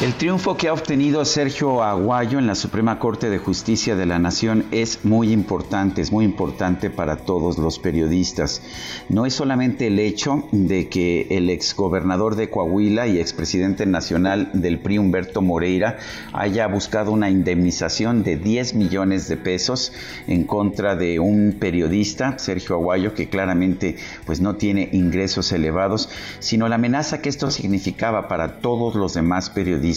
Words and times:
El 0.00 0.14
triunfo 0.14 0.56
que 0.56 0.68
ha 0.68 0.72
obtenido 0.72 1.26
Sergio 1.26 1.82
Aguayo 1.82 2.38
en 2.38 2.46
la 2.46 2.54
Suprema 2.54 2.98
Corte 2.98 3.28
de 3.28 3.36
Justicia 3.36 3.96
de 3.96 4.06
la 4.06 4.18
Nación 4.18 4.64
es 4.70 5.04
muy 5.04 5.30
importante, 5.30 6.00
es 6.00 6.10
muy 6.10 6.24
importante 6.24 6.88
para 6.88 7.16
todos 7.16 7.58
los 7.58 7.78
periodistas. 7.78 8.62
No 9.10 9.26
es 9.26 9.34
solamente 9.34 9.88
el 9.88 9.98
hecho 9.98 10.48
de 10.52 10.88
que 10.88 11.26
el 11.28 11.50
exgobernador 11.50 12.36
de 12.36 12.48
Coahuila 12.48 13.08
y 13.08 13.18
expresidente 13.18 13.84
nacional 13.84 14.48
del 14.54 14.78
PRI, 14.78 14.96
Humberto 14.96 15.42
Moreira, 15.42 15.98
haya 16.32 16.66
buscado 16.66 17.12
una 17.12 17.28
indemnización 17.28 18.22
de 18.22 18.38
10 18.38 18.76
millones 18.76 19.28
de 19.28 19.36
pesos 19.36 19.92
en 20.26 20.44
contra 20.44 20.96
de 20.96 21.20
un 21.20 21.58
periodista, 21.60 22.38
Sergio 22.38 22.76
Aguayo, 22.76 23.12
que 23.12 23.28
claramente 23.28 23.96
pues 24.24 24.40
no 24.40 24.56
tiene 24.56 24.88
ingresos 24.92 25.52
elevados, 25.52 26.08
sino 26.38 26.68
la 26.68 26.76
amenaza 26.76 27.20
que 27.20 27.28
esto 27.28 27.50
significaba 27.50 28.28
para 28.28 28.60
todos 28.60 28.94
los 28.94 29.12
demás 29.12 29.50
periodistas 29.50 29.89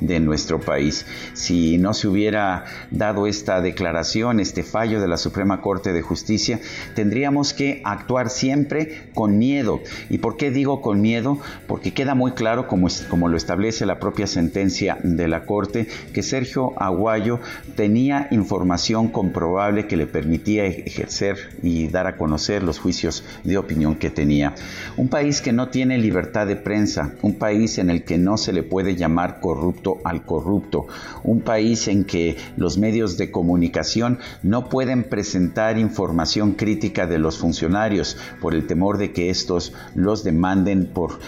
de 0.00 0.20
nuestro 0.20 0.60
país. 0.60 1.06
Si 1.32 1.78
no 1.78 1.94
se 1.94 2.06
hubiera 2.06 2.64
dado 2.90 3.26
esta 3.26 3.60
declaración, 3.60 4.40
este 4.40 4.62
fallo 4.62 5.00
de 5.00 5.08
la 5.08 5.16
Suprema 5.16 5.60
Corte 5.62 5.92
de 5.92 6.02
Justicia, 6.02 6.60
tendríamos 6.94 7.54
que 7.54 7.80
actuar 7.84 8.28
siempre 8.28 9.10
con 9.14 9.38
miedo. 9.38 9.80
¿Y 10.10 10.18
por 10.18 10.36
qué 10.36 10.50
digo 10.50 10.82
con 10.82 11.00
miedo? 11.00 11.38
Porque 11.66 11.94
queda 11.94 12.14
muy 12.14 12.32
claro, 12.32 12.68
como, 12.68 12.88
como 13.08 13.28
lo 13.28 13.36
establece 13.36 13.86
la 13.86 13.98
propia 13.98 14.26
sentencia 14.26 14.98
de 15.02 15.28
la 15.28 15.46
Corte, 15.46 15.88
que 16.12 16.22
Sergio 16.22 16.74
Aguayo 16.76 17.40
tenía 17.74 18.28
información 18.30 19.08
comprobable 19.08 19.86
que 19.86 19.96
le 19.96 20.06
permitía 20.06 20.66
ejercer 20.66 21.56
y 21.62 21.88
dar 21.88 22.06
a 22.06 22.16
conocer 22.16 22.62
los 22.62 22.78
juicios 22.78 23.24
de 23.44 23.56
opinión 23.56 23.94
que 23.94 24.10
tenía. 24.10 24.54
Un 24.96 25.08
país 25.08 25.40
que 25.40 25.52
no 25.52 25.68
tiene 25.68 25.96
libertad 25.98 26.46
de 26.46 26.56
prensa, 26.56 27.14
un 27.22 27.34
país 27.34 27.78
en 27.78 27.88
el 27.88 28.04
que 28.04 28.18
no 28.18 28.36
se 28.36 28.52
le 28.52 28.62
puede 28.62 28.96
corrupto 29.40 29.98
al 30.04 30.24
corrupto, 30.24 30.86
un 31.24 31.40
país 31.40 31.88
en 31.88 32.04
que 32.04 32.36
los 32.56 32.78
medios 32.78 33.16
de 33.16 33.30
comunicación 33.30 34.18
no 34.42 34.68
pueden 34.68 35.04
presentar 35.04 35.78
información 35.78 36.52
crítica 36.52 37.06
de 37.06 37.18
los 37.18 37.38
funcionarios 37.38 38.16
por 38.40 38.54
el 38.54 38.66
temor 38.66 38.98
de 38.98 39.12
que 39.12 39.30
estos 39.30 39.72
los 39.94 40.24
demanden 40.24 40.86
por 40.86 41.18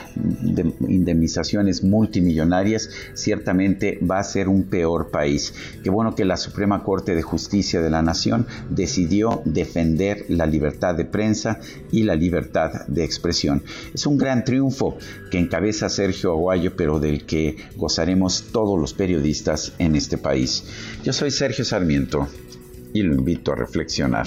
indemnizaciones 0.88 1.82
multimillonarias, 1.82 2.90
ciertamente 3.14 3.98
va 3.98 4.18
a 4.18 4.24
ser 4.24 4.48
un 4.48 4.64
peor 4.64 5.10
país. 5.10 5.54
Qué 5.82 5.90
bueno 5.90 6.14
que 6.14 6.24
la 6.24 6.36
Suprema 6.36 6.82
Corte 6.82 7.14
de 7.14 7.22
Justicia 7.22 7.80
de 7.80 7.90
la 7.90 8.02
Nación 8.02 8.46
decidió 8.70 9.42
defender 9.44 10.24
la 10.28 10.46
libertad 10.46 10.94
de 10.94 11.04
prensa 11.04 11.60
y 11.90 12.02
la 12.02 12.14
libertad 12.14 12.86
de 12.86 13.04
expresión. 13.04 13.62
Es 13.94 14.06
un 14.06 14.18
gran 14.18 14.44
triunfo 14.44 14.96
que 15.30 15.38
encabeza 15.38 15.88
Sergio 15.88 16.32
Aguayo, 16.32 16.76
pero 16.76 17.00
del 17.00 17.24
que 17.26 17.56
gozaremos 17.84 18.44
todos 18.50 18.80
los 18.80 18.94
periodistas 18.94 19.72
en 19.78 19.94
este 19.94 20.16
país. 20.16 20.64
Yo 21.04 21.12
soy 21.12 21.30
Sergio 21.30 21.66
Sarmiento 21.66 22.26
y 22.94 23.02
lo 23.02 23.14
invito 23.14 23.52
a 23.52 23.56
reflexionar. 23.56 24.26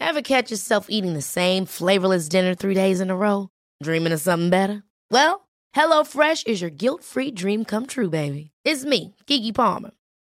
Ever 0.00 0.22
catch 0.22 0.50
yourself 0.50 0.86
eating 0.88 1.14
the 1.14 1.22
same 1.22 1.64
flavorless 1.64 2.28
dinner 2.28 2.56
three 2.56 2.74
days 2.74 3.00
in 3.00 3.10
a 3.10 3.16
row? 3.16 3.50
Dreaming 3.84 4.12
of 4.12 4.20
something 4.20 4.50
better? 4.50 4.82
Well, 5.12 5.46
HelloFresh 5.76 6.48
is 6.48 6.60
your 6.60 6.70
guilt-free 6.70 7.32
dream 7.32 7.64
come 7.64 7.86
true, 7.86 8.10
baby. 8.10 8.50
It's 8.64 8.84
me, 8.84 9.14
Kiki 9.26 9.52
Palmer. 9.52 9.92